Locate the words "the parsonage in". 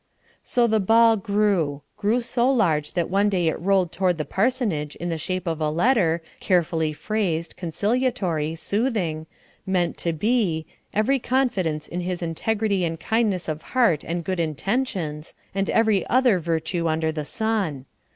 4.17-5.09